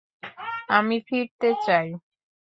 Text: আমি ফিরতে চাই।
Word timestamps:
আমি 0.69 0.97
ফিরতে 1.07 1.49
চাই। 1.65 1.87